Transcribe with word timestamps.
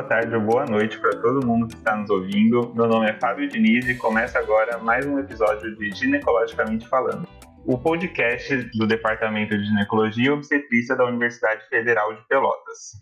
boa 0.00 0.08
tarde 0.08 0.34
ou 0.34 0.40
boa 0.40 0.64
noite 0.64 0.98
para 0.98 1.20
todo 1.20 1.46
mundo 1.46 1.68
que 1.68 1.74
está 1.74 1.94
nos 1.94 2.08
ouvindo. 2.08 2.72
Meu 2.74 2.86
nome 2.86 3.10
é 3.10 3.20
Fábio 3.20 3.46
Diniz 3.46 3.86
e 3.86 3.94
começa 3.94 4.38
agora 4.38 4.78
mais 4.78 5.04
um 5.04 5.18
episódio 5.18 5.76
de 5.76 5.90
Ginecologicamente 5.90 6.88
Falando, 6.88 7.28
o 7.66 7.76
podcast 7.76 8.56
do 8.78 8.86
Departamento 8.86 9.58
de 9.58 9.66
Ginecologia 9.66 10.28
e 10.28 10.30
Obstetrícia 10.30 10.96
da 10.96 11.04
Universidade 11.04 11.68
Federal 11.68 12.14
de 12.14 12.26
Pelotas. 12.28 12.92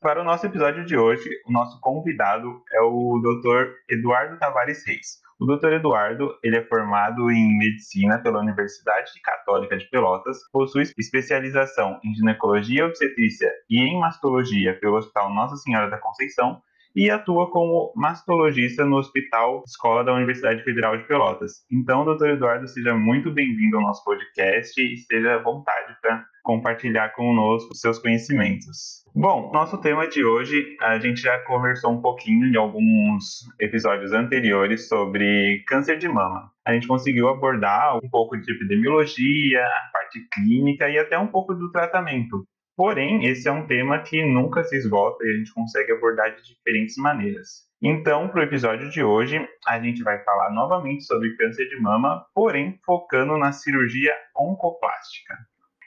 Para 0.00 0.20
o 0.20 0.24
nosso 0.24 0.46
episódio 0.46 0.84
de 0.84 0.96
hoje, 0.96 1.28
o 1.46 1.52
nosso 1.52 1.78
convidado 1.80 2.60
é 2.72 2.80
o 2.80 3.20
Dr. 3.20 3.74
Eduardo 3.88 4.36
Tavares 4.36 4.84
Reis. 4.84 5.20
O 5.40 5.46
Dr. 5.46 5.74
Eduardo, 5.74 6.36
ele 6.42 6.56
é 6.56 6.64
formado 6.64 7.30
em 7.30 7.56
medicina 7.56 8.18
pela 8.18 8.40
Universidade 8.40 9.12
Católica 9.22 9.78
de 9.78 9.88
Pelotas, 9.88 10.38
possui 10.52 10.82
especialização 10.98 12.00
em 12.04 12.12
ginecologia 12.12 12.80
e 12.80 12.82
obstetrícia 12.82 13.48
e 13.70 13.78
em 13.78 14.00
mastologia 14.00 14.76
pelo 14.80 14.96
Hospital 14.96 15.32
Nossa 15.32 15.54
Senhora 15.54 15.88
da 15.88 15.96
Conceição 15.96 16.60
e 16.96 17.08
atua 17.08 17.48
como 17.52 17.92
mastologista 17.94 18.84
no 18.84 18.96
Hospital 18.96 19.62
Escola 19.64 20.02
da 20.02 20.12
Universidade 20.12 20.64
Federal 20.64 20.96
de 20.96 21.06
Pelotas. 21.06 21.64
Então, 21.70 22.04
doutor 22.04 22.30
Eduardo, 22.30 22.66
seja 22.66 22.96
muito 22.96 23.30
bem-vindo 23.30 23.76
ao 23.76 23.84
nosso 23.84 24.02
podcast 24.04 24.80
e 24.80 24.94
esteja 24.94 25.36
à 25.36 25.38
vontade 25.42 25.96
para 26.02 26.24
compartilhar 26.42 27.10
conosco 27.10 27.70
os 27.72 27.80
seus 27.80 28.00
conhecimentos. 28.00 29.04
Bom, 29.20 29.50
nosso 29.52 29.76
tema 29.78 30.06
de 30.06 30.24
hoje, 30.24 30.76
a 30.80 30.96
gente 31.00 31.22
já 31.22 31.36
conversou 31.40 31.90
um 31.90 32.00
pouquinho 32.00 32.46
em 32.46 32.56
alguns 32.56 33.40
episódios 33.58 34.12
anteriores 34.12 34.86
sobre 34.86 35.64
câncer 35.66 35.98
de 35.98 36.06
mama. 36.06 36.52
A 36.64 36.72
gente 36.72 36.86
conseguiu 36.86 37.28
abordar 37.28 37.96
um 37.96 38.08
pouco 38.08 38.36
de 38.36 38.52
epidemiologia, 38.52 39.60
a 39.60 39.90
parte 39.92 40.20
clínica 40.32 40.88
e 40.88 40.96
até 41.00 41.18
um 41.18 41.26
pouco 41.26 41.52
do 41.52 41.68
tratamento. 41.72 42.46
Porém, 42.76 43.24
esse 43.26 43.48
é 43.48 43.50
um 43.50 43.66
tema 43.66 43.98
que 44.04 44.24
nunca 44.24 44.62
se 44.62 44.76
esgota 44.76 45.26
e 45.26 45.32
a 45.32 45.36
gente 45.38 45.52
consegue 45.52 45.90
abordar 45.90 46.36
de 46.36 46.54
diferentes 46.54 46.96
maneiras. 46.96 47.66
Então, 47.82 48.28
para 48.28 48.38
o 48.38 48.44
episódio 48.44 48.88
de 48.88 49.02
hoje, 49.02 49.44
a 49.66 49.80
gente 49.80 50.00
vai 50.04 50.22
falar 50.22 50.52
novamente 50.52 51.02
sobre 51.02 51.34
câncer 51.34 51.68
de 51.68 51.80
mama, 51.80 52.24
porém 52.32 52.78
focando 52.86 53.36
na 53.36 53.50
cirurgia 53.50 54.14
oncoplástica. 54.36 55.34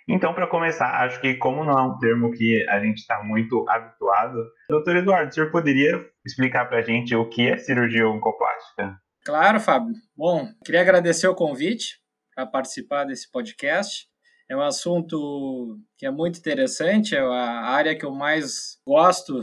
Então, 0.07 0.33
para 0.33 0.47
começar, 0.47 0.87
acho 1.03 1.21
que 1.21 1.35
como 1.35 1.63
não 1.63 1.77
é 1.77 1.83
um 1.83 1.97
termo 1.97 2.31
que 2.31 2.65
a 2.67 2.79
gente 2.79 2.97
está 2.97 3.23
muito 3.23 3.65
habituado, 3.69 4.37
doutor 4.69 4.97
Eduardo, 4.97 5.29
o 5.29 5.33
senhor 5.33 5.51
poderia 5.51 6.05
explicar 6.25 6.65
para 6.65 6.79
a 6.79 6.81
gente 6.81 7.15
o 7.15 7.29
que 7.29 7.49
é 7.49 7.57
cirurgia 7.57 8.07
oncoplástica? 8.07 8.99
Claro, 9.23 9.59
Fábio. 9.59 9.93
Bom, 10.15 10.47
queria 10.65 10.81
agradecer 10.81 11.27
o 11.27 11.35
convite 11.35 11.99
para 12.35 12.45
participar 12.45 13.03
desse 13.03 13.29
podcast. 13.31 14.07
É 14.49 14.55
um 14.55 14.61
assunto 14.61 15.79
que 15.97 16.05
é 16.05 16.11
muito 16.11 16.39
interessante, 16.39 17.15
é 17.15 17.19
a 17.19 17.61
área 17.69 17.95
que 17.95 18.05
eu 18.05 18.11
mais 18.11 18.77
gosto 18.85 19.41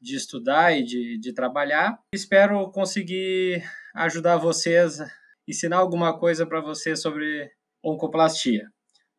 de 0.00 0.16
estudar 0.16 0.76
e 0.76 0.82
de, 0.82 1.18
de 1.18 1.32
trabalhar. 1.32 1.98
Espero 2.12 2.70
conseguir 2.70 3.62
ajudar 3.94 4.36
vocês, 4.36 4.98
ensinar 5.48 5.78
alguma 5.78 6.18
coisa 6.18 6.46
para 6.46 6.60
vocês 6.60 7.00
sobre 7.00 7.50
oncoplastia. 7.82 8.68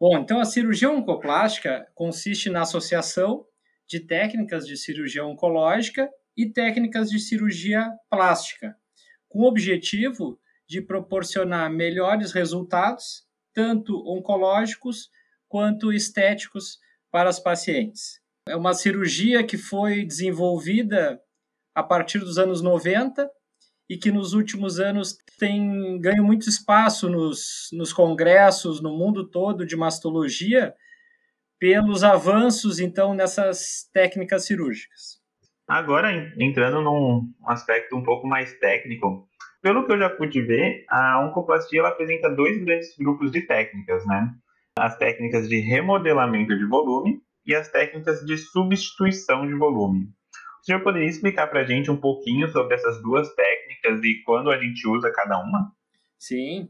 Bom, 0.01 0.17
então 0.17 0.39
a 0.39 0.45
cirurgia 0.45 0.89
oncoplástica 0.89 1.87
consiste 1.93 2.49
na 2.49 2.61
associação 2.61 3.45
de 3.87 3.99
técnicas 3.99 4.65
de 4.65 4.75
cirurgia 4.75 5.23
oncológica 5.23 6.09
e 6.35 6.49
técnicas 6.49 7.07
de 7.07 7.19
cirurgia 7.19 7.87
plástica, 8.09 8.75
com 9.29 9.41
o 9.41 9.45
objetivo 9.45 10.39
de 10.67 10.81
proporcionar 10.81 11.69
melhores 11.69 12.31
resultados, 12.31 13.27
tanto 13.53 13.95
oncológicos 14.07 15.11
quanto 15.47 15.93
estéticos 15.93 16.79
para 17.11 17.29
as 17.29 17.39
pacientes. 17.39 18.19
É 18.49 18.55
uma 18.55 18.73
cirurgia 18.73 19.43
que 19.43 19.55
foi 19.55 20.03
desenvolvida 20.03 21.21
a 21.75 21.83
partir 21.83 22.17
dos 22.17 22.39
anos 22.39 22.59
90 22.59 23.29
e 23.91 23.97
que 23.97 24.09
nos 24.09 24.33
últimos 24.33 24.79
anos 24.79 25.17
tem 25.37 25.99
ganho 25.99 26.23
muito 26.23 26.47
espaço 26.47 27.09
nos, 27.09 27.67
nos 27.73 27.91
congressos 27.91 28.81
no 28.81 28.97
mundo 28.97 29.29
todo 29.29 29.65
de 29.65 29.75
mastologia 29.75 30.73
pelos 31.59 32.01
avanços, 32.01 32.79
então, 32.79 33.13
nessas 33.13 33.89
técnicas 33.93 34.45
cirúrgicas. 34.45 35.19
Agora, 35.67 36.09
entrando 36.39 36.81
num 36.81 37.33
aspecto 37.45 37.97
um 37.97 38.01
pouco 38.01 38.25
mais 38.25 38.57
técnico, 38.59 39.27
pelo 39.61 39.85
que 39.85 39.91
eu 39.91 39.99
já 39.99 40.09
pude 40.09 40.41
ver, 40.41 40.85
a 40.89 41.21
oncoplastia 41.27 41.85
apresenta 41.85 42.33
dois 42.33 42.63
grandes 42.63 42.95
grupos 42.97 43.29
de 43.29 43.41
técnicas, 43.41 44.05
né? 44.07 44.33
as 44.79 44.97
técnicas 44.97 45.49
de 45.49 45.59
remodelamento 45.59 46.57
de 46.57 46.65
volume 46.65 47.21
e 47.45 47.53
as 47.53 47.67
técnicas 47.69 48.21
de 48.21 48.37
substituição 48.37 49.45
de 49.45 49.53
volume. 49.53 50.05
O 50.61 50.65
senhor 50.65 50.81
poderia 50.81 51.09
explicar 51.09 51.47
para 51.47 51.59
a 51.59 51.65
gente 51.65 51.91
um 51.91 51.97
pouquinho 51.97 52.47
sobre 52.47 52.75
essas 52.75 53.01
duas 53.01 53.27
técnicas 53.35 53.70
e 53.85 54.21
quando 54.23 54.49
a 54.49 54.57
gente 54.57 54.87
usa 54.87 55.11
cada 55.11 55.39
uma? 55.39 55.73
Sim. 56.17 56.69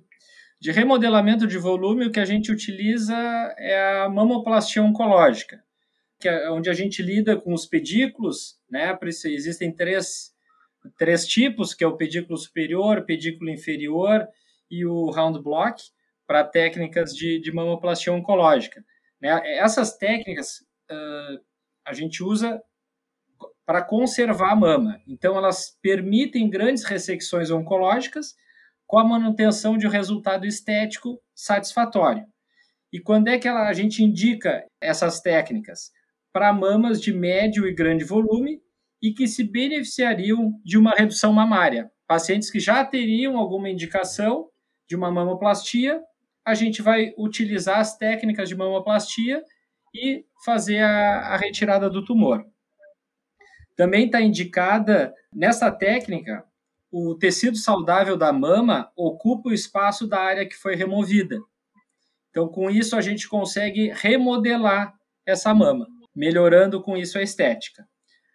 De 0.59 0.72
remodelamento 0.72 1.47
de 1.47 1.57
volume, 1.57 2.05
o 2.05 2.11
que 2.11 2.19
a 2.19 2.25
gente 2.25 2.51
utiliza 2.51 3.16
é 3.57 4.01
a 4.03 4.09
mamoplastia 4.09 4.83
oncológica, 4.83 5.63
que 6.19 6.29
é 6.29 6.51
onde 6.51 6.69
a 6.69 6.73
gente 6.73 7.01
lida 7.01 7.35
com 7.35 7.53
os 7.53 7.66
pedículos, 7.66 8.59
né? 8.69 8.97
Existem 9.25 9.71
três, 9.71 10.33
três 10.97 11.25
tipos, 11.25 11.73
que 11.73 11.83
é 11.83 11.88
o 11.88 11.97
pedículo 11.97 12.38
superior, 12.38 13.05
pedículo 13.05 13.50
inferior 13.50 14.27
e 14.69 14.85
o 14.85 15.09
round 15.09 15.41
block 15.41 15.81
para 16.27 16.44
técnicas 16.44 17.13
de, 17.13 17.39
de 17.39 17.51
mamoplastia 17.51 18.13
oncológica. 18.13 18.85
Né? 19.19 19.41
Essas 19.57 19.97
técnicas 19.97 20.61
uh, 20.89 21.44
a 21.83 21.94
gente 21.94 22.23
usa 22.23 22.61
para 23.66 23.83
conservar 23.83 24.51
a 24.51 24.55
mama. 24.55 24.99
Então, 25.07 25.35
elas 25.35 25.77
permitem 25.81 26.49
grandes 26.49 26.83
ressecções 26.83 27.51
oncológicas 27.51 28.35
com 28.88 28.99
a 28.99 29.03
manutenção 29.03 29.77
de 29.77 29.88
um 29.88 29.89
resultado 29.89 30.45
estético 30.45 31.22
satisfatório. 31.33 32.25
E 32.91 33.00
quando 33.00 33.29
é 33.29 33.39
que 33.39 33.47
ela, 33.47 33.67
a 33.67 33.73
gente 33.73 34.03
indica 34.03 34.66
essas 34.81 35.21
técnicas? 35.21 35.91
Para 36.33 36.51
mamas 36.51 37.01
de 37.01 37.13
médio 37.13 37.67
e 37.67 37.73
grande 37.73 38.03
volume 38.03 38.61
e 39.01 39.13
que 39.13 39.27
se 39.27 39.44
beneficiariam 39.44 40.59
de 40.63 40.77
uma 40.77 40.91
redução 40.91 41.31
mamária. 41.31 41.89
Pacientes 42.07 42.51
que 42.51 42.59
já 42.59 42.83
teriam 42.83 43.38
alguma 43.38 43.69
indicação 43.69 44.50
de 44.89 44.95
uma 44.95 45.09
mamoplastia 45.09 46.01
a 46.45 46.53
gente 46.53 46.81
vai 46.81 47.13
utilizar 47.17 47.79
as 47.79 47.97
técnicas 47.97 48.50
de 48.50 48.55
mamoplastia 48.55 49.44
e 49.94 50.25
fazer 50.44 50.79
a, 50.79 51.33
a 51.33 51.38
retirada 51.38 51.89
do 51.89 52.03
tumor. 52.03 52.44
Também 53.81 54.06
está 54.06 54.22
indicada 54.22 55.12
nessa 55.34 55.72
técnica 55.72 56.46
o 56.92 57.16
tecido 57.16 57.58
saudável 57.58 58.16
da 58.16 58.31
mama 58.31 58.92
ocupa 58.96 59.50
o 59.50 59.53
espaço 59.53 60.06
da 60.06 60.19
área 60.19 60.47
que 60.47 60.56
foi 60.56 60.75
removida. 60.75 61.42
Então, 62.30 62.47
com 62.47 62.69
isso, 62.69 62.96
a 62.96 63.02
gente 63.02 63.28
consegue 63.28 63.92
remodelar 63.92 64.94
essa 65.25 65.52
mama, 65.52 65.88
melhorando 66.16 66.80
com 66.80 66.96
isso 66.96 67.18
a 67.18 67.24
estética. 67.24 67.88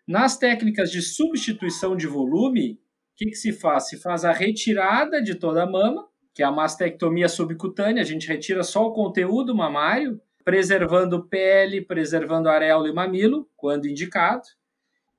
Nas 0.05 0.37
técnicas 0.37 0.91
de 0.91 1.01
substituição 1.01 1.97
de 1.97 2.09
volume, 2.09 2.73
o 2.73 2.79
que, 3.17 3.27
que 3.27 3.37
se 3.37 3.53
faz? 3.53 3.89
Se 3.89 3.99
faz 3.99 4.25
a 4.25 4.33
retirada 4.33 5.23
de 5.23 5.37
toda 5.37 5.63
a 5.63 5.71
mama 5.71 6.09
que 6.35 6.43
é 6.43 6.47
a 6.47 6.51
mastectomia 6.51 7.29
subcutânea, 7.29 8.03
a 8.03 8.05
gente 8.05 8.27
retira 8.27 8.65
só 8.65 8.85
o 8.85 8.93
conteúdo 8.93 9.55
mamário, 9.55 10.21
preservando 10.45 11.25
pele, 11.29 11.81
preservando 11.81 12.49
areola 12.49 12.89
e 12.89 12.93
mamilo, 12.93 13.49
quando 13.57 13.87
indicado, 13.87 14.43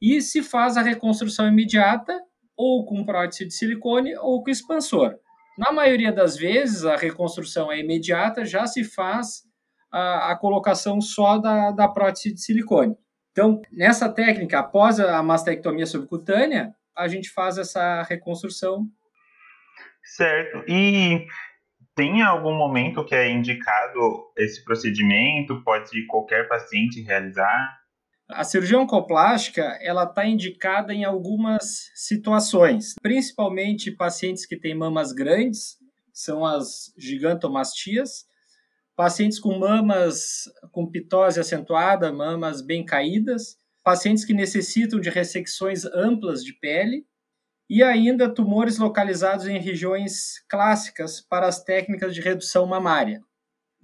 e 0.01 0.21
se 0.21 0.41
faz 0.41 0.77
a 0.77 0.81
reconstrução 0.81 1.47
imediata, 1.47 2.19
ou 2.55 2.85
com 2.85 3.05
prótese 3.05 3.45
de 3.45 3.53
silicone 3.53 4.15
ou 4.17 4.43
com 4.43 4.49
expansor. 4.49 5.15
Na 5.57 5.71
maioria 5.71 6.11
das 6.11 6.35
vezes, 6.35 6.85
a 6.85 6.95
reconstrução 6.95 7.71
é 7.71 7.79
imediata, 7.79 8.45
já 8.45 8.65
se 8.65 8.83
faz 8.83 9.43
a, 9.91 10.31
a 10.31 10.35
colocação 10.35 10.99
só 10.99 11.37
da, 11.37 11.71
da 11.71 11.87
prótese 11.87 12.33
de 12.33 12.41
silicone. 12.41 12.95
Então, 13.31 13.61
nessa 13.71 14.09
técnica, 14.09 14.59
após 14.59 14.99
a 14.99 15.21
mastectomia 15.21 15.85
subcutânea, 15.85 16.73
a 16.95 17.07
gente 17.07 17.29
faz 17.29 17.57
essa 17.59 18.01
reconstrução 18.03 18.87
Certo. 20.07 20.63
E 20.67 21.27
tem 21.93 22.21
algum 22.21 22.55
momento 22.55 23.03
que 23.03 23.13
é 23.13 23.29
indicado 23.29 24.31
esse 24.37 24.63
procedimento? 24.63 25.61
Pode 25.63 26.05
qualquer 26.05 26.47
paciente 26.47 27.01
realizar? 27.01 27.77
A 28.29 28.43
cirurgia 28.43 28.77
oncoplástica 28.77 29.77
ela 29.81 30.03
está 30.03 30.25
indicada 30.27 30.93
em 30.93 31.05
algumas 31.05 31.89
situações, 31.95 32.93
principalmente 33.01 33.89
pacientes 33.89 34.45
que 34.45 34.57
têm 34.57 34.75
mamas 34.75 35.13
grandes, 35.13 35.77
são 36.11 36.45
as 36.45 36.93
gigantomastias, 36.97 38.25
pacientes 38.97 39.39
com 39.39 39.57
mamas 39.57 40.43
com 40.71 40.85
pitose 40.85 41.39
acentuada, 41.39 42.11
mamas 42.11 42.61
bem 42.61 42.83
caídas, 42.83 43.55
pacientes 43.81 44.25
que 44.25 44.33
necessitam 44.33 44.99
de 44.99 45.09
ressecções 45.09 45.85
amplas 45.85 46.43
de 46.43 46.51
pele, 46.53 47.05
e 47.69 47.83
ainda 47.83 48.33
tumores 48.33 48.77
localizados 48.77 49.45
em 49.47 49.59
regiões 49.59 50.39
clássicas 50.49 51.21
para 51.21 51.47
as 51.47 51.63
técnicas 51.63 52.15
de 52.15 52.21
redução 52.21 52.65
mamária. 52.65 53.21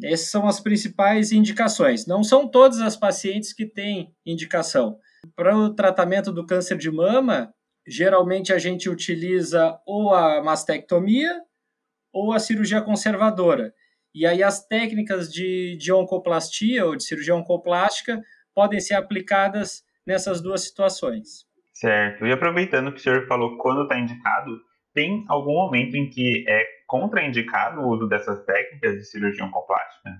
Essas 0.02 0.30
são 0.30 0.48
as 0.48 0.60
principais 0.60 1.32
indicações. 1.32 2.08
Não 2.08 2.24
são 2.24 2.48
todas 2.48 2.80
as 2.80 2.96
pacientes 2.96 3.54
que 3.54 3.66
têm 3.66 4.14
indicação. 4.26 4.98
Para 5.36 5.56
o 5.56 5.74
tratamento 5.74 6.32
do 6.32 6.46
câncer 6.46 6.78
de 6.78 6.92
mama, 6.92 7.54
geralmente 7.88 8.52
a 8.52 8.58
gente 8.58 8.90
utiliza 8.90 9.78
ou 9.86 10.14
a 10.14 10.42
mastectomia 10.44 11.42
ou 12.12 12.32
a 12.34 12.40
cirurgia 12.40 12.82
conservadora. 12.82 13.74
E 14.14 14.26
aí 14.26 14.44
as 14.44 14.66
técnicas 14.66 15.32
de, 15.32 15.76
de 15.78 15.92
oncoplastia 15.92 16.86
ou 16.86 16.96
de 16.96 17.04
cirurgia 17.04 17.36
oncoplástica 17.36 18.22
podem 18.54 18.80
ser 18.80 18.94
aplicadas 18.94 19.84
nessas 20.06 20.42
duas 20.42 20.64
situações. 20.64 21.46
Certo. 21.74 22.26
E 22.26 22.32
aproveitando 22.32 22.92
que 22.92 23.00
o 23.00 23.02
senhor 23.02 23.26
falou 23.28 23.58
quando 23.58 23.84
está 23.84 23.98
indicado, 23.98 24.52
tem 24.94 25.26
algum 25.28 25.54
momento 25.54 25.96
em 25.96 26.08
que 26.10 26.46
é 26.48 26.64
contraindicado 26.94 27.82
o 27.82 27.90
uso 27.90 28.08
dessas 28.08 28.46
técnicas 28.46 29.00
de 29.00 29.06
cirurgia 29.06 29.44
oncoplástica? 29.44 30.12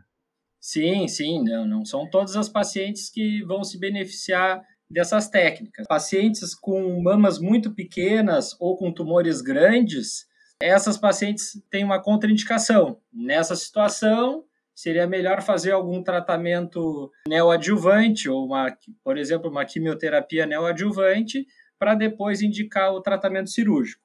Sim, 0.60 1.08
sim, 1.08 1.44
não, 1.44 1.68
não 1.68 1.86
são 1.86 2.10
todas 2.10 2.36
as 2.36 2.50
pacientes 2.50 3.12
que 3.12 3.44
vão 3.44 3.64
se 3.64 3.80
beneficiar 3.80 4.66
dessas 4.90 5.30
técnicas. 5.30 5.86
Pacientes 5.88 6.56
com 6.56 7.00
mamas 7.00 7.38
muito 7.38 7.76
pequenas 7.76 8.60
ou 8.60 8.76
com 8.76 8.92
tumores 8.92 9.40
grandes, 9.40 10.26
essas 10.60 10.98
pacientes 10.98 11.62
têm 11.70 11.84
uma 11.84 12.02
contraindicação. 12.02 13.00
Nessa 13.14 13.56
situação, 13.56 14.44
seria 14.74 15.06
melhor 15.06 15.44
fazer 15.44 15.74
algum 15.74 16.02
tratamento 16.02 17.12
neoadjuvante 17.28 18.28
ou 18.28 18.48
uma, 18.48 18.76
por 19.04 19.20
exemplo, 19.20 19.52
uma 19.52 19.64
quimioterapia 19.64 20.48
neoadjuvante 20.48 21.46
para 21.78 21.94
depois 21.94 22.42
indicar 22.42 22.92
o 22.94 23.02
tratamento 23.02 23.52
cirúrgico. 23.52 24.02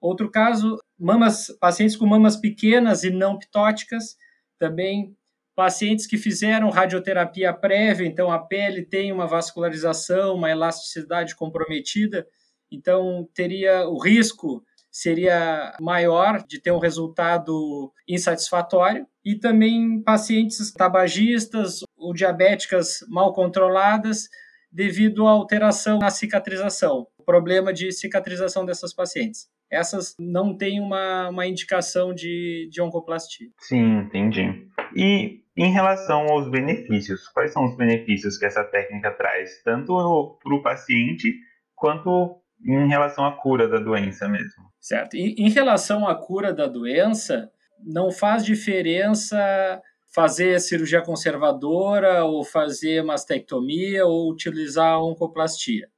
Outro 0.00 0.30
caso, 0.30 0.78
mamas, 0.98 1.48
pacientes 1.60 1.96
com 1.96 2.06
mamas 2.06 2.36
pequenas 2.36 3.04
e 3.04 3.10
não 3.10 3.38
ptóticas, 3.38 4.16
também 4.58 5.16
pacientes 5.54 6.06
que 6.06 6.18
fizeram 6.18 6.70
radioterapia 6.70 7.52
prévia, 7.52 8.06
então 8.06 8.30
a 8.30 8.38
pele 8.38 8.82
tem 8.82 9.12
uma 9.12 9.26
vascularização, 9.26 10.34
uma 10.34 10.50
elasticidade 10.50 11.36
comprometida, 11.36 12.26
então 12.70 13.28
teria 13.34 13.88
o 13.88 13.98
risco 13.98 14.64
seria 14.94 15.76
maior 15.80 16.46
de 16.46 16.60
ter 16.60 16.70
um 16.70 16.78
resultado 16.78 17.92
insatisfatório 18.08 19.04
e 19.24 19.34
também 19.34 20.00
pacientes 20.00 20.72
tabagistas 20.72 21.80
ou 21.96 22.14
diabéticas 22.14 23.00
mal 23.08 23.32
controladas 23.32 24.28
devido 24.70 25.26
à 25.26 25.32
alteração 25.32 25.98
na 25.98 26.10
cicatrização, 26.10 27.08
problema 27.26 27.72
de 27.72 27.90
cicatrização 27.90 28.64
dessas 28.64 28.94
pacientes. 28.94 29.48
Essas 29.74 30.14
não 30.18 30.56
têm 30.56 30.80
uma, 30.80 31.28
uma 31.28 31.46
indicação 31.46 32.14
de, 32.14 32.68
de 32.70 32.80
oncoplastia. 32.80 33.48
Sim, 33.58 33.98
entendi. 33.98 34.68
E 34.96 35.42
em 35.56 35.72
relação 35.72 36.26
aos 36.26 36.50
benefícios, 36.50 37.28
quais 37.28 37.52
são 37.52 37.64
os 37.64 37.76
benefícios 37.76 38.38
que 38.38 38.46
essa 38.46 38.64
técnica 38.64 39.10
traz, 39.12 39.62
tanto 39.62 40.38
para 40.42 40.54
o 40.54 40.62
paciente 40.62 41.32
quanto 41.74 42.40
em 42.66 42.88
relação 42.88 43.24
à 43.24 43.32
cura 43.32 43.68
da 43.68 43.78
doença 43.78 44.28
mesmo? 44.28 44.64
Certo. 44.80 45.16
E, 45.16 45.34
em 45.38 45.50
relação 45.50 46.06
à 46.08 46.14
cura 46.14 46.52
da 46.52 46.66
doença, 46.66 47.50
não 47.84 48.10
faz 48.10 48.44
diferença 48.44 49.80
fazer 50.14 50.60
cirurgia 50.60 51.02
conservadora 51.02 52.24
ou 52.24 52.44
fazer 52.44 53.02
mastectomia 53.02 54.06
ou 54.06 54.30
utilizar 54.30 55.02
oncoplastia. 55.02 55.88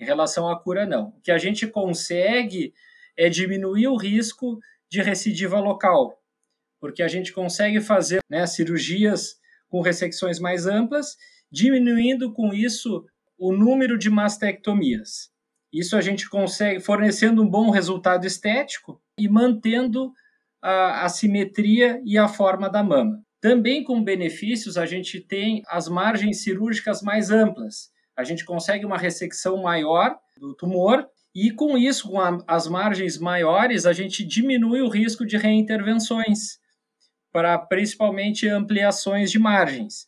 Em 0.00 0.04
relação 0.04 0.48
à 0.48 0.58
cura, 0.58 0.86
não. 0.86 1.08
O 1.08 1.20
que 1.22 1.30
a 1.30 1.38
gente 1.38 1.66
consegue 1.66 2.72
é 3.18 3.28
diminuir 3.28 3.88
o 3.88 3.96
risco 3.96 4.60
de 4.88 5.02
recidiva 5.02 5.58
local, 5.58 6.16
porque 6.80 7.02
a 7.02 7.08
gente 7.08 7.32
consegue 7.32 7.80
fazer 7.80 8.20
né, 8.30 8.46
cirurgias 8.46 9.36
com 9.68 9.82
ressecções 9.82 10.38
mais 10.38 10.66
amplas, 10.66 11.16
diminuindo 11.50 12.32
com 12.32 12.54
isso 12.54 13.04
o 13.36 13.52
número 13.52 13.98
de 13.98 14.08
mastectomias. 14.08 15.30
Isso 15.72 15.96
a 15.96 16.00
gente 16.00 16.30
consegue 16.30 16.80
fornecendo 16.80 17.42
um 17.42 17.48
bom 17.48 17.70
resultado 17.70 18.26
estético 18.26 19.02
e 19.18 19.28
mantendo 19.28 20.12
a, 20.62 21.04
a 21.04 21.08
simetria 21.08 22.00
e 22.04 22.16
a 22.16 22.28
forma 22.28 22.70
da 22.70 22.82
mama. 22.82 23.22
Também 23.40 23.84
com 23.84 24.02
benefícios, 24.02 24.78
a 24.78 24.86
gente 24.86 25.20
tem 25.20 25.62
as 25.68 25.88
margens 25.88 26.42
cirúrgicas 26.42 27.02
mais 27.02 27.30
amplas. 27.30 27.90
A 28.16 28.24
gente 28.24 28.44
consegue 28.44 28.86
uma 28.86 28.96
ressecção 28.96 29.62
maior 29.62 30.18
do 30.38 30.54
tumor 30.54 31.06
e 31.46 31.50
com 31.50 31.76
isso, 31.76 32.08
com 32.08 32.20
a, 32.20 32.42
as 32.46 32.66
margens 32.66 33.18
maiores, 33.18 33.86
a 33.86 33.92
gente 33.92 34.24
diminui 34.24 34.80
o 34.80 34.88
risco 34.88 35.26
de 35.26 35.36
reintervenções 35.36 36.58
para 37.32 37.58
principalmente 37.58 38.48
ampliações 38.48 39.30
de 39.30 39.38
margens 39.38 40.06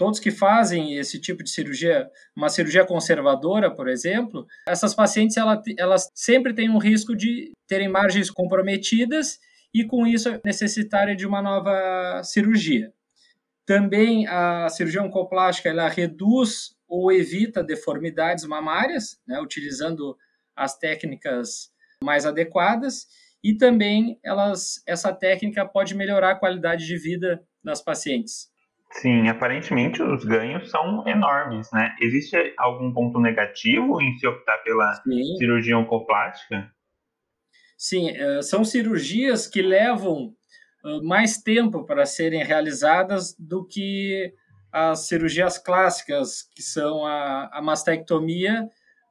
todos 0.00 0.18
que 0.18 0.30
fazem 0.30 0.96
esse 0.96 1.20
tipo 1.20 1.44
de 1.44 1.50
cirurgia, 1.50 2.08
uma 2.34 2.48
cirurgia 2.48 2.86
conservadora, 2.86 3.70
por 3.70 3.86
exemplo, 3.86 4.46
essas 4.66 4.94
pacientes 4.94 5.36
ela, 5.36 5.62
elas 5.78 6.08
sempre 6.14 6.54
têm 6.54 6.70
um 6.70 6.78
risco 6.78 7.14
de 7.14 7.52
terem 7.68 7.86
margens 7.86 8.30
comprometidas 8.30 9.38
e 9.74 9.84
com 9.84 10.06
isso 10.06 10.40
necessitarem 10.42 11.14
de 11.14 11.26
uma 11.26 11.42
nova 11.42 12.22
cirurgia. 12.24 12.94
Também 13.66 14.26
a 14.26 14.70
cirurgia 14.70 15.02
oncoplástica 15.02 15.68
ela 15.68 15.86
reduz 15.86 16.74
ou 16.88 17.12
evita 17.12 17.62
deformidades 17.62 18.46
mamárias, 18.46 19.20
né, 19.28 19.38
utilizando 19.38 20.16
as 20.60 20.76
técnicas 20.76 21.70
mais 22.04 22.26
adequadas 22.26 23.06
e 23.42 23.56
também 23.56 24.20
elas, 24.22 24.82
essa 24.86 25.12
técnica 25.12 25.66
pode 25.66 25.94
melhorar 25.94 26.32
a 26.32 26.38
qualidade 26.38 26.86
de 26.86 26.98
vida 26.98 27.42
das 27.64 27.80
pacientes. 27.82 28.50
Sim, 28.92 29.28
aparentemente 29.28 30.02
os 30.02 30.24
ganhos 30.24 30.70
são 30.70 31.06
enormes, 31.06 31.70
né? 31.72 31.94
Existe 32.00 32.36
algum 32.58 32.92
ponto 32.92 33.20
negativo 33.20 34.02
em 34.02 34.18
se 34.18 34.26
optar 34.26 34.58
pela 34.58 34.94
Sim. 34.94 35.36
cirurgia 35.38 35.78
oncoplástica? 35.78 36.70
Sim, 37.78 38.10
eh, 38.10 38.42
são 38.42 38.64
cirurgias 38.64 39.46
que 39.46 39.62
levam 39.62 40.34
mais 41.02 41.38
tempo 41.38 41.84
para 41.84 42.06
serem 42.06 42.42
realizadas 42.42 43.34
do 43.38 43.66
que 43.66 44.34
as 44.72 45.08
cirurgias 45.08 45.58
clássicas, 45.58 46.42
que 46.54 46.62
são 46.62 47.04
a, 47.04 47.50
a 47.52 47.62
mastectomia 47.62 48.68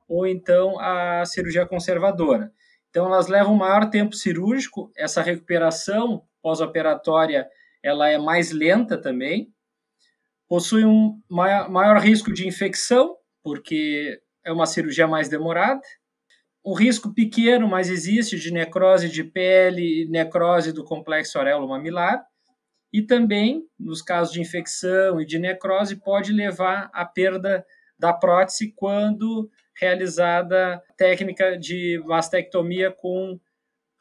ou 0.09 0.25
então 0.25 0.79
a 0.79 1.23
cirurgia 1.25 1.67
conservadora. 1.67 2.51
Então, 2.89 3.05
elas 3.05 3.27
levam 3.27 3.55
maior 3.55 3.89
tempo 3.89 4.15
cirúrgico, 4.15 4.91
essa 4.97 5.21
recuperação 5.21 6.23
pós-operatória 6.41 7.47
ela 7.83 8.09
é 8.09 8.17
mais 8.17 8.51
lenta 8.51 8.99
também, 8.99 9.53
possui 10.47 10.83
um 10.83 11.21
maior, 11.29 11.69
maior 11.69 11.97
risco 11.99 12.33
de 12.33 12.47
infecção, 12.47 13.15
porque 13.43 14.19
é 14.43 14.51
uma 14.51 14.65
cirurgia 14.65 15.07
mais 15.07 15.29
demorada, 15.29 15.79
um 16.65 16.73
risco 16.73 17.13
pequeno, 17.13 17.67
mas 17.67 17.89
existe, 17.89 18.37
de 18.37 18.51
necrose 18.51 19.07
de 19.07 19.23
pele 19.23 20.07
necrose 20.09 20.73
do 20.73 20.83
complexo 20.83 21.39
areolo-mamilar, 21.39 22.25
e 22.91 23.03
também, 23.03 23.63
nos 23.79 24.01
casos 24.01 24.33
de 24.33 24.41
infecção 24.41 25.21
e 25.21 25.25
de 25.25 25.37
necrose, 25.37 25.95
pode 25.95 26.33
levar 26.33 26.89
à 26.91 27.05
perda 27.05 27.63
da 27.97 28.11
prótese 28.11 28.73
quando 28.75 29.49
realizada 29.79 30.81
técnica 30.97 31.57
de 31.57 32.01
mastectomia 32.05 32.91
com 32.91 33.39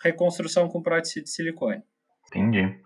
reconstrução 0.02 0.68
com 0.68 0.82
prótese 0.82 1.22
de 1.22 1.30
silicone. 1.30 1.82
Entendi. 2.26 2.80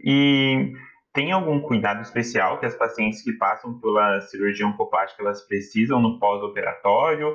E 0.00 0.72
tem 1.12 1.32
algum 1.32 1.60
cuidado 1.60 2.02
especial 2.02 2.60
que 2.60 2.66
as 2.66 2.76
pacientes 2.76 3.22
que 3.22 3.32
passam 3.32 3.80
pela 3.80 4.20
cirurgia 4.22 4.66
oncoplástica 4.66 5.22
elas 5.22 5.46
precisam 5.46 6.00
no 6.00 6.18
pós-operatório, 6.18 7.34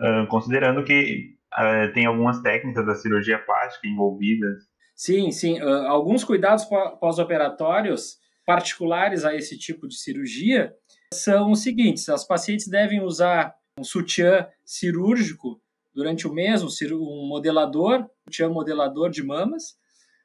uh, 0.00 0.26
considerando 0.28 0.84
que 0.84 1.34
uh, 1.58 1.92
tem 1.92 2.06
algumas 2.06 2.40
técnicas 2.40 2.86
da 2.86 2.94
cirurgia 2.94 3.38
plástica 3.38 3.88
envolvidas? 3.88 4.62
Sim, 4.94 5.30
sim. 5.30 5.60
Uh, 5.60 5.86
alguns 5.88 6.24
cuidados 6.24 6.64
pós-operatórios 7.00 8.18
particulares 8.46 9.24
a 9.24 9.34
esse 9.34 9.58
tipo 9.58 9.88
de 9.88 9.96
cirurgia 9.96 10.72
são 11.12 11.50
os 11.50 11.62
seguintes: 11.62 12.08
as 12.08 12.24
pacientes 12.24 12.68
devem 12.68 13.02
usar 13.02 13.54
um 13.78 13.84
sutiã 13.84 14.46
cirúrgico 14.64 15.60
durante 15.94 16.26
o 16.26 16.32
mês, 16.32 16.62
um 16.62 17.26
modelador, 17.26 18.08
sutiã 18.24 18.48
modelador 18.48 19.10
de 19.10 19.22
mamas, 19.22 19.76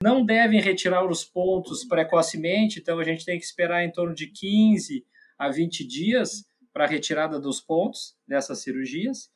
não 0.02 0.26
devem 0.26 0.60
retirar 0.60 1.06
os 1.06 1.24
pontos 1.24 1.86
precocemente, 1.86 2.80
então 2.80 3.00
a 3.00 3.04
gente 3.04 3.24
tem 3.24 3.38
que 3.38 3.46
esperar 3.46 3.84
em 3.84 3.92
torno 3.92 4.16
de 4.16 4.28
15 4.28 5.06
a 5.38 5.50
20 5.50 5.86
dias 5.86 6.44
para 6.74 6.86
a 6.86 6.88
retirada 6.88 7.40
dos 7.40 7.62
pontos 7.62 8.16
dessas 8.28 8.60
cirurgias. 8.60 9.30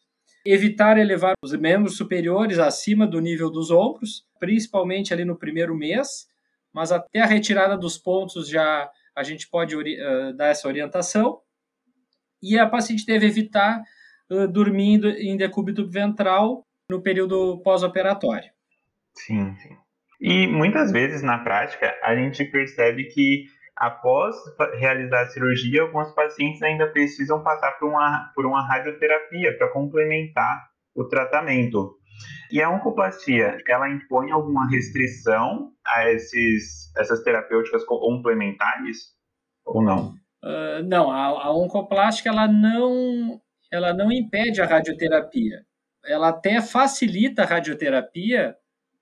Evitar 0.45 0.97
elevar 0.97 1.33
os 1.41 1.53
membros 1.53 1.97
superiores 1.97 2.57
acima 2.57 3.05
do 3.05 3.19
nível 3.19 3.49
dos 3.49 3.69
ombros, 3.69 4.25
principalmente 4.39 5.13
ali 5.13 5.25
no 5.25 5.37
primeiro 5.37 5.75
mês, 5.75 6.27
mas 6.73 6.91
até 6.91 7.19
a 7.19 7.25
retirada 7.25 7.77
dos 7.77 7.97
pontos 7.97 8.47
já 8.47 8.89
a 9.15 9.23
gente 9.23 9.47
pode 9.47 9.75
uh, 9.75 10.33
dar 10.35 10.47
essa 10.47 10.67
orientação. 10.67 11.39
E 12.41 12.59
a 12.59 12.67
paciente 12.67 13.05
deve 13.05 13.25
evitar 13.25 13.81
dormindo 14.51 15.09
em 15.09 15.37
decúbito 15.37 15.87
ventral 15.87 16.63
no 16.89 17.01
período 17.01 17.61
pós-operatório. 17.63 18.49
Sim, 19.13 19.55
sim. 19.55 19.75
E 20.19 20.47
muitas 20.47 20.91
vezes 20.91 21.21
na 21.21 21.39
prática 21.39 21.93
a 22.03 22.15
gente 22.15 22.43
percebe 22.45 23.05
que 23.05 23.45
após 23.75 24.35
realizar 24.79 25.21
a 25.21 25.27
cirurgia, 25.27 25.81
alguns 25.81 26.13
pacientes 26.13 26.61
ainda 26.61 26.87
precisam 26.87 27.43
passar 27.43 27.73
por 27.73 27.89
uma, 27.89 28.31
por 28.33 28.45
uma 28.45 28.65
radioterapia 28.65 29.57
para 29.57 29.71
complementar 29.71 30.69
o 30.95 31.03
tratamento. 31.05 31.97
E 32.49 32.61
a 32.61 32.69
oncoplastia, 32.69 33.57
ela 33.67 33.89
impõe 33.89 34.31
alguma 34.31 34.69
restrição 34.69 35.71
a 35.85 36.09
esses, 36.09 36.93
essas 36.97 37.21
terapêuticas 37.23 37.83
complementares 37.83 39.13
ou 39.65 39.83
não? 39.83 40.13
Uh, 40.41 40.81
não, 40.85 41.11
a, 41.11 41.47
a 41.47 41.51
oncoplástica 41.53 42.29
ela 42.29 42.47
não, 42.47 43.41
ela 43.75 43.93
não 43.93 44.11
impede 44.11 44.61
a 44.61 44.65
radioterapia. 44.65 45.65
Ela 46.03 46.29
até 46.29 46.61
facilita 46.61 47.43
a 47.43 47.45
radioterapia 47.45 48.55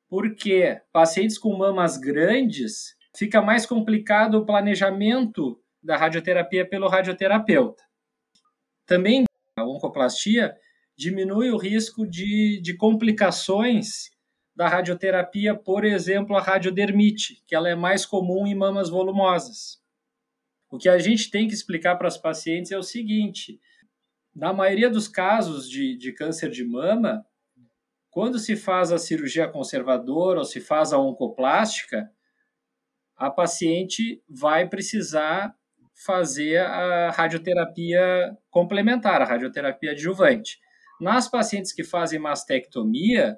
porque 0.10 0.80
pacientes 0.92 1.38
com 1.38 1.56
mamas 1.56 1.98
grandes 1.98 2.96
fica 3.16 3.42
mais 3.42 3.66
complicado 3.66 4.36
o 4.36 4.46
planejamento 4.46 5.60
da 5.82 5.98
radioterapia 5.98 6.68
pelo 6.68 6.88
radioterapeuta. 6.88 7.84
Também 8.86 9.24
a 9.58 9.64
oncoplastia 9.64 10.56
diminui 10.96 11.50
o 11.52 11.58
risco 11.58 12.08
de, 12.08 12.60
de 12.62 12.76
complicações 12.76 14.12
da 14.56 14.68
radioterapia, 14.68 15.56
por 15.56 15.84
exemplo, 15.84 16.36
a 16.36 16.42
radiodermite, 16.42 17.42
que 17.48 17.56
ela 17.56 17.70
é 17.70 17.76
mais 17.76 18.06
comum 18.06 18.46
em 18.46 18.56
mamas 18.56 18.90
volumosas. 18.90 19.82
O 20.70 20.78
que 20.78 20.90
a 20.90 20.98
gente 21.00 21.30
tem 21.30 21.48
que 21.48 21.54
explicar 21.54 21.96
para 21.98 22.08
os 22.08 22.18
pacientes 22.18 22.72
é 22.72 22.78
o 22.78 22.84
seguinte: 22.84 23.60
na 24.36 24.52
maioria 24.52 24.90
dos 24.90 25.08
casos 25.08 25.70
de, 25.70 25.96
de 25.98 26.12
câncer 26.12 26.50
de 26.50 26.64
mama, 26.64 27.26
quando 28.10 28.40
se 28.40 28.56
faz 28.56 28.92
a 28.92 28.98
cirurgia 28.98 29.48
conservadora 29.48 30.40
ou 30.40 30.46
se 30.46 30.60
faz 30.60 30.94
a 30.94 31.00
oncoplástica, 31.00 32.10
a 33.16 33.30
paciente 33.30 34.22
vai 34.28 34.68
precisar 34.68 35.56
fazer 36.06 36.58
a 36.60 37.12
radioterapia 37.12 38.36
complementar, 38.50 39.22
a 39.22 39.26
radioterapia 39.26 39.92
adjuvante. 39.92 40.60
Nas 41.00 41.28
pacientes 41.28 41.72
que 41.72 41.84
fazem 41.84 42.20
mastectomia, 42.20 43.38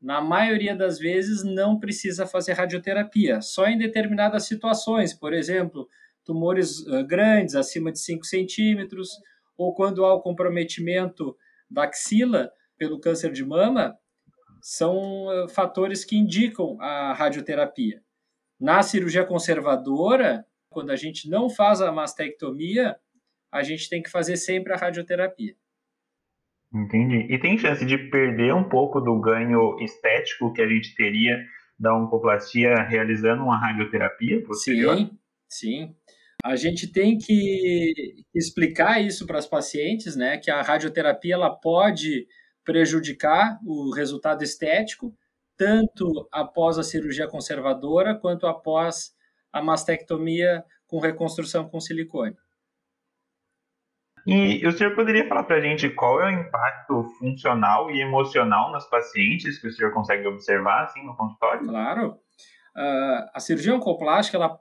na 0.00 0.20
maioria 0.20 0.74
das 0.74 0.98
vezes 0.98 1.42
não 1.42 1.78
precisa 1.78 2.26
fazer 2.26 2.52
radioterapia, 2.52 3.40
só 3.40 3.66
em 3.66 3.78
determinadas 3.78 4.46
situações, 4.46 5.14
por 5.14 5.32
exemplo, 5.32 5.88
tumores 6.24 6.82
grandes, 7.06 7.54
acima 7.54 7.92
de 7.92 7.98
5 8.00 8.24
centímetros, 8.24 9.10
ou 9.56 9.74
quando 9.74 10.04
há 10.04 10.14
o 10.14 10.20
comprometimento 10.20 11.36
da 11.70 11.84
axila 11.84 12.50
pelo 12.76 13.00
câncer 13.00 13.32
de 13.32 13.44
mama, 13.44 13.96
são 14.60 15.26
fatores 15.50 16.04
que 16.04 16.16
indicam 16.16 16.80
a 16.80 17.12
radioterapia. 17.12 18.02
Na 18.58 18.82
cirurgia 18.82 19.24
conservadora, 19.24 20.46
quando 20.70 20.90
a 20.90 20.96
gente 20.96 21.28
não 21.28 21.50
faz 21.50 21.80
a 21.80 21.92
mastectomia, 21.92 22.96
a 23.52 23.62
gente 23.62 23.88
tem 23.88 24.02
que 24.02 24.10
fazer 24.10 24.36
sempre 24.36 24.72
a 24.72 24.76
radioterapia. 24.76 25.54
Entendi. 26.74 27.32
E 27.32 27.38
tem 27.38 27.56
chance 27.56 27.84
de 27.84 27.96
perder 28.10 28.52
um 28.52 28.68
pouco 28.68 29.00
do 29.00 29.20
ganho 29.20 29.78
estético 29.80 30.52
que 30.52 30.60
a 30.60 30.68
gente 30.68 30.94
teria 30.96 31.38
da 31.78 31.96
oncoplastia 31.96 32.74
realizando 32.82 33.44
uma 33.44 33.56
radioterapia 33.56 34.42
posterior? 34.42 34.96
Sim, 34.96 35.18
sim. 35.48 35.96
A 36.44 36.56
gente 36.56 36.92
tem 36.92 37.16
que 37.16 38.22
explicar 38.34 39.00
isso 39.00 39.26
para 39.26 39.38
as 39.38 39.46
pacientes, 39.46 40.14
né, 40.14 40.36
que 40.36 40.50
a 40.50 40.60
radioterapia 40.60 41.34
ela 41.34 41.50
pode 41.50 42.26
prejudicar 42.62 43.58
o 43.64 43.90
resultado 43.94 44.44
estético, 44.44 45.16
tanto 45.56 46.28
após 46.30 46.76
a 46.76 46.82
cirurgia 46.82 47.26
conservadora 47.26 48.14
quanto 48.14 48.46
após 48.46 49.14
a 49.50 49.62
mastectomia 49.62 50.62
com 50.86 50.98
reconstrução 50.98 51.66
com 51.66 51.80
silicone. 51.80 52.36
E 54.26 54.66
o 54.66 54.72
senhor 54.72 54.94
poderia 54.94 55.28
falar 55.28 55.44
para 55.44 55.56
a 55.56 55.60
gente 55.60 55.88
qual 55.90 56.20
é 56.22 56.26
o 56.26 56.40
impacto 56.40 57.04
funcional 57.18 57.90
e 57.90 58.00
emocional 58.00 58.72
nas 58.72 58.88
pacientes 58.88 59.58
que 59.58 59.68
o 59.68 59.72
senhor 59.72 59.92
consegue 59.92 60.26
observar 60.26 60.84
assim 60.84 61.04
no 61.04 61.14
consultório? 61.14 61.66
Claro. 61.66 62.18
Uh, 62.76 63.30
a 63.34 63.40
cirurgia 63.40 63.74
oncoplástica 63.74 64.36
ela 64.38 64.58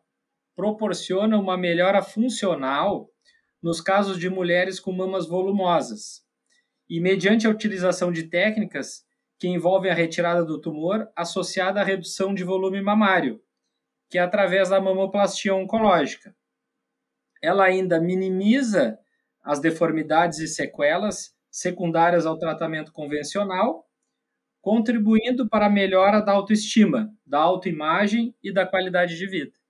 proporciona 0.55 1.37
uma 1.37 1.57
melhora 1.57 2.01
funcional 2.01 3.09
nos 3.61 3.79
casos 3.79 4.19
de 4.19 4.29
mulheres 4.29 4.79
com 4.79 4.91
mamas 4.91 5.27
volumosas 5.27 6.23
e 6.89 6.99
mediante 6.99 7.47
a 7.47 7.49
utilização 7.49 8.11
de 8.11 8.23
técnicas 8.23 9.05
que 9.39 9.47
envolvem 9.47 9.91
a 9.91 9.95
retirada 9.95 10.45
do 10.45 10.59
tumor 10.59 11.09
associada 11.15 11.81
à 11.81 11.83
redução 11.83 12.33
de 12.33 12.43
volume 12.43 12.81
mamário, 12.81 13.41
que 14.09 14.17
é 14.17 14.21
através 14.21 14.69
da 14.69 14.79
mamoplastia 14.79 15.55
oncológica. 15.55 16.35
Ela 17.41 17.65
ainda 17.65 17.99
minimiza 17.99 18.99
as 19.43 19.59
deformidades 19.59 20.39
e 20.39 20.47
sequelas 20.47 21.35
secundárias 21.49 22.25
ao 22.25 22.37
tratamento 22.37 22.91
convencional, 22.91 23.87
contribuindo 24.61 25.49
para 25.49 25.65
a 25.65 25.69
melhora 25.69 26.21
da 26.21 26.31
autoestima, 26.31 27.13
da 27.25 27.39
autoimagem 27.39 28.33
e 28.41 28.51
da 28.51 28.65
qualidade 28.65 29.17
de 29.17 29.27
vida. 29.27 29.62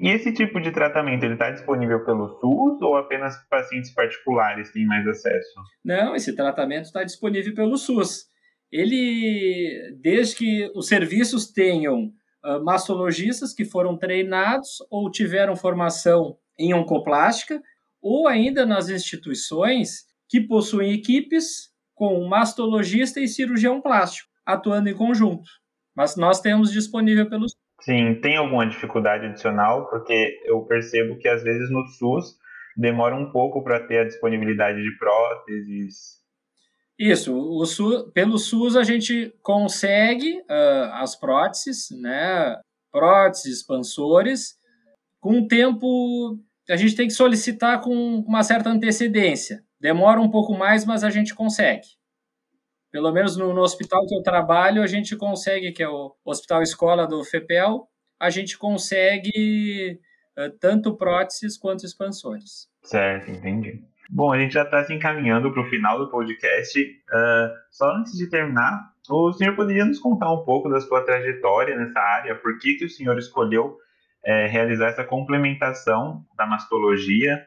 E 0.00 0.08
esse 0.08 0.32
tipo 0.32 0.60
de 0.60 0.70
tratamento 0.70 1.22
ele 1.24 1.34
está 1.34 1.50
disponível 1.50 2.04
pelo 2.04 2.28
SUS 2.40 2.80
ou 2.80 2.96
apenas 2.96 3.36
pacientes 3.48 3.92
particulares 3.92 4.72
têm 4.72 4.86
mais 4.86 5.06
acesso? 5.06 5.60
Não, 5.84 6.16
esse 6.16 6.34
tratamento 6.34 6.86
está 6.86 7.04
disponível 7.04 7.54
pelo 7.54 7.76
SUS. 7.76 8.26
Ele, 8.70 9.94
desde 10.00 10.36
que 10.36 10.72
os 10.74 10.88
serviços 10.88 11.52
tenham 11.52 12.10
uh, 12.44 12.64
mastologistas 12.64 13.52
que 13.52 13.64
foram 13.64 13.96
treinados 13.98 14.78
ou 14.90 15.10
tiveram 15.10 15.54
formação 15.54 16.38
em 16.58 16.72
oncoplástica, 16.72 17.62
ou 18.00 18.26
ainda 18.26 18.66
nas 18.66 18.88
instituições 18.88 20.06
que 20.28 20.40
possuem 20.40 20.92
equipes 20.92 21.70
com 21.94 22.26
mastologista 22.26 23.20
e 23.20 23.28
cirurgião 23.28 23.80
plástico, 23.80 24.28
atuando 24.44 24.88
em 24.88 24.94
conjunto. 24.94 25.48
Mas 25.94 26.16
nós 26.16 26.40
temos 26.40 26.72
disponível 26.72 27.28
pelos. 27.28 27.54
Sim, 27.82 28.14
tem 28.20 28.36
alguma 28.36 28.66
dificuldade 28.66 29.26
adicional? 29.26 29.88
Porque 29.88 30.40
eu 30.44 30.62
percebo 30.62 31.18
que 31.18 31.28
às 31.28 31.42
vezes 31.42 31.70
no 31.70 31.84
SUS 31.86 32.36
demora 32.76 33.14
um 33.14 33.30
pouco 33.30 33.62
para 33.62 33.80
ter 33.80 33.98
a 33.98 34.04
disponibilidade 34.04 34.80
de 34.80 34.98
próteses. 34.98 36.22
Isso, 36.98 37.36
o 37.36 37.64
SUS, 37.66 38.12
pelo 38.12 38.38
SUS 38.38 38.76
a 38.76 38.84
gente 38.84 39.34
consegue 39.42 40.38
uh, 40.42 40.92
as 40.94 41.18
próteses, 41.18 41.88
né? 41.90 42.56
Próteses, 42.92 43.58
expansores, 43.58 44.54
com 45.20 45.38
um 45.38 45.48
tempo 45.48 46.38
a 46.70 46.76
gente 46.76 46.94
tem 46.94 47.08
que 47.08 47.12
solicitar 47.12 47.80
com 47.80 48.20
uma 48.20 48.44
certa 48.44 48.70
antecedência. 48.70 49.64
Demora 49.80 50.20
um 50.20 50.30
pouco 50.30 50.56
mais, 50.56 50.84
mas 50.84 51.02
a 51.02 51.10
gente 51.10 51.34
consegue. 51.34 51.88
Pelo 52.92 53.10
menos 53.10 53.36
no, 53.36 53.52
no 53.54 53.62
hospital 53.62 54.06
que 54.06 54.14
eu 54.14 54.22
trabalho, 54.22 54.82
a 54.82 54.86
gente 54.86 55.16
consegue, 55.16 55.72
que 55.72 55.82
é 55.82 55.88
o 55.88 56.14
Hospital 56.24 56.62
Escola 56.62 57.06
do 57.06 57.24
FEPEL, 57.24 57.88
a 58.20 58.30
gente 58.30 58.56
consegue 58.58 59.98
uh, 60.38 60.50
tanto 60.60 60.96
próteses 60.96 61.56
quanto 61.56 61.84
expansores. 61.84 62.68
Certo, 62.82 63.30
entendi. 63.30 63.82
Bom, 64.10 64.30
a 64.30 64.38
gente 64.38 64.52
já 64.52 64.62
está 64.62 64.84
se 64.84 64.92
encaminhando 64.92 65.50
para 65.50 65.62
o 65.62 65.70
final 65.70 65.98
do 65.98 66.10
podcast. 66.10 66.78
Uh, 66.80 67.50
só 67.70 67.90
antes 67.96 68.12
de 68.12 68.28
terminar, 68.28 68.92
o 69.08 69.32
senhor 69.32 69.56
poderia 69.56 69.86
nos 69.86 69.98
contar 69.98 70.30
um 70.30 70.44
pouco 70.44 70.68
da 70.68 70.80
sua 70.80 71.02
trajetória 71.02 71.74
nessa 71.74 71.98
área? 71.98 72.34
Por 72.34 72.58
que, 72.58 72.74
que 72.74 72.84
o 72.84 72.90
senhor 72.90 73.16
escolheu 73.18 73.78
é, 74.24 74.46
realizar 74.46 74.88
essa 74.88 75.04
complementação 75.04 76.24
da 76.36 76.46
mastologia. 76.46 77.44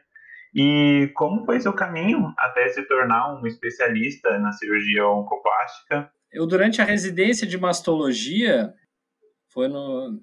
E 0.58 1.12
como 1.14 1.44
foi 1.44 1.60
seu 1.60 1.74
caminho 1.74 2.32
até 2.38 2.66
se 2.70 2.82
tornar 2.88 3.38
um 3.38 3.46
especialista 3.46 4.38
na 4.38 4.52
cirurgia 4.52 5.06
oncoplástica? 5.06 6.10
Eu, 6.32 6.46
durante 6.46 6.80
a 6.80 6.84
residência 6.84 7.46
de 7.46 7.58
mastologia, 7.58 8.72
foi 9.52 9.68
no. 9.68 10.18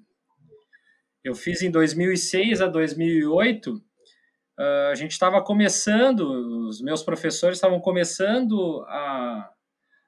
Eu 1.22 1.36
fiz 1.36 1.62
em 1.62 1.70
2006 1.70 2.60
a 2.60 2.66
2008. 2.66 3.74
Uh, 3.74 3.80
ah, 4.58 4.88
a 4.90 4.94
gente 4.96 5.12
estava 5.12 5.40
começando, 5.40 6.66
os 6.68 6.82
meus 6.82 7.04
professores 7.04 7.58
estavam 7.58 7.80
começando 7.80 8.84
a, 8.88 9.50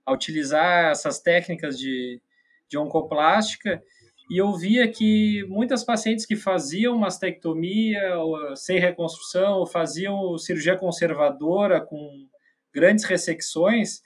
a 0.05 0.13
utilizar 0.13 0.91
essas 0.91 1.21
técnicas 1.21 1.79
de, 1.79 2.21
de 2.69 2.77
oncoplástica 2.77 3.81
e 4.29 4.39
eu 4.39 4.53
via 4.55 4.89
que 4.89 5.45
muitas 5.49 5.85
pacientes 5.85 6.27
que 6.27 6.35
faziam 6.35 6.97
mastectomia 6.99 8.01
sem 8.55 8.79
reconstrução, 8.79 9.59
ou 9.59 9.67
faziam 9.67 10.37
cirurgia 10.37 10.77
conservadora 10.77 11.81
com 11.81 12.27
grandes 12.75 13.05
ressecções 13.05 14.03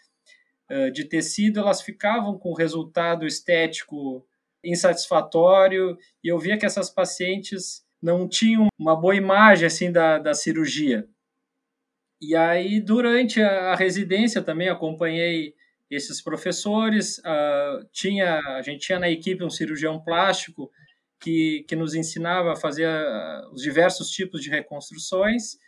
de 0.93 1.05
tecido, 1.05 1.59
elas 1.59 1.83
ficavam 1.83 2.39
com 2.39 2.53
resultado 2.53 3.27
estético 3.27 4.25
insatisfatório, 4.63 5.97
e 6.23 6.29
eu 6.29 6.39
via 6.39 6.57
que 6.57 6.67
essas 6.67 6.91
pacientes 6.91 7.85
não 8.01 8.29
tinham 8.29 8.69
uma 8.79 8.95
boa 8.95 9.17
imagem 9.17 9.67
assim 9.67 9.91
da, 9.91 10.19
da 10.19 10.35
cirurgia. 10.35 11.09
E 12.21 12.37
aí, 12.37 12.81
durante 12.81 13.43
a 13.43 13.75
residência 13.75 14.43
também 14.43 14.69
acompanhei 14.69 15.55
esses 15.91 16.23
professores. 16.23 17.19
Uh, 17.19 17.85
tinha, 17.93 18.39
a 18.57 18.63
gente 18.63 18.87
tinha 18.87 18.99
na 18.99 19.11
equipe 19.11 19.45
um 19.45 19.51
cirurgião 19.51 20.01
plástico 20.03 20.71
que, 21.21 21.65
que 21.69 21.77
nos 21.77 21.95
ensinava 21.95 22.53
a 22.53 22.57
fazer 22.57 22.87
ah, 22.87 23.49
os 23.53 23.63
diversos 23.63 24.11
tipos 24.11 24.41
de 24.41 24.49
reconstruções. 24.49 25.59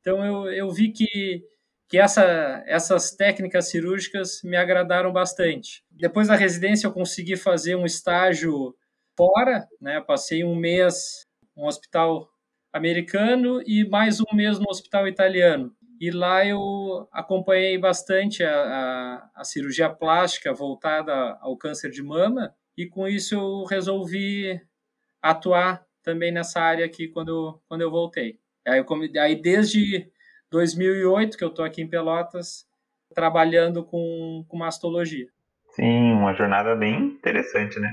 Então, 0.00 0.24
eu, 0.24 0.52
eu 0.52 0.70
vi 0.70 0.92
que, 0.92 1.42
que 1.88 1.98
essa, 1.98 2.62
essas 2.66 3.14
técnicas 3.14 3.68
cirúrgicas 3.68 4.40
me 4.42 4.56
agradaram 4.56 5.12
bastante. 5.12 5.84
Depois 5.90 6.28
da 6.28 6.36
residência, 6.36 6.86
eu 6.86 6.92
consegui 6.92 7.36
fazer 7.36 7.76
um 7.76 7.84
estágio 7.84 8.74
fora, 9.16 9.66
né? 9.80 10.00
Passei 10.00 10.44
um 10.44 10.54
mês 10.54 11.26
no 11.56 11.66
hospital 11.66 12.28
americano 12.72 13.62
e 13.66 13.88
mais 13.88 14.20
um 14.20 14.34
mês 14.34 14.58
no 14.58 14.66
hospital 14.68 15.06
italiano. 15.06 15.74
E 16.04 16.10
lá 16.10 16.44
eu 16.44 17.08
acompanhei 17.10 17.78
bastante 17.78 18.44
a, 18.44 18.52
a, 18.52 19.30
a 19.36 19.42
cirurgia 19.42 19.88
plástica 19.88 20.52
voltada 20.52 21.38
ao 21.40 21.56
câncer 21.56 21.90
de 21.90 22.02
mama 22.02 22.54
e 22.76 22.86
com 22.86 23.08
isso 23.08 23.34
eu 23.34 23.64
resolvi 23.64 24.60
atuar 25.22 25.82
também 26.02 26.30
nessa 26.30 26.60
área 26.60 26.84
aqui 26.84 27.08
quando, 27.08 27.58
quando 27.66 27.80
eu 27.80 27.90
voltei. 27.90 28.38
Aí, 28.68 28.80
eu, 28.80 28.86
aí 29.18 29.34
desde 29.34 30.06
2008 30.50 31.38
que 31.38 31.44
eu 31.44 31.48
estou 31.48 31.64
aqui 31.64 31.80
em 31.80 31.88
Pelotas 31.88 32.66
trabalhando 33.14 33.82
com, 33.82 34.44
com 34.46 34.58
mastologia. 34.58 35.28
Sim, 35.70 36.12
uma 36.12 36.34
jornada 36.34 36.76
bem 36.76 37.02
interessante, 37.02 37.80
né? 37.80 37.90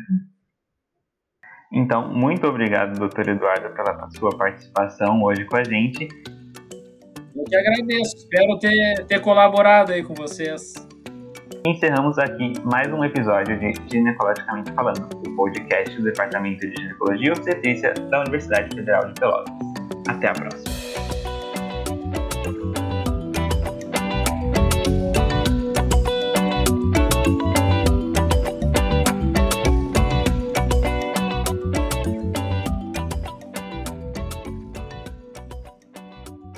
Então, 1.71 2.13
muito 2.13 2.45
obrigado, 2.45 2.99
doutor 2.99 3.29
Eduardo, 3.29 3.73
pela 3.73 4.09
sua 4.09 4.37
participação 4.37 5.23
hoje 5.23 5.45
com 5.45 5.55
a 5.55 5.63
gente. 5.63 6.09
Eu 7.35 7.43
que 7.45 7.55
agradeço. 7.55 8.17
Espero 8.17 8.59
ter, 8.59 9.05
ter 9.05 9.21
colaborado 9.21 9.91
aí 9.93 10.03
com 10.03 10.13
vocês. 10.13 10.73
Encerramos 11.65 12.17
aqui 12.17 12.53
mais 12.65 12.91
um 12.91 13.03
episódio 13.03 13.57
de 13.59 13.73
Ginecologicamente 13.89 14.71
Falando, 14.73 15.07
o 15.27 15.35
podcast 15.35 15.95
do 15.95 16.03
Departamento 16.03 16.67
de 16.67 16.75
Ginecologia 16.75 17.27
e 17.27 17.31
Obstetrícia 17.31 17.93
da 18.09 18.21
Universidade 18.21 18.75
Federal 18.75 19.07
de 19.07 19.13
Pelotas. 19.19 19.53
Até 20.07 20.29
a 20.29 20.33
próxima. 20.33 20.80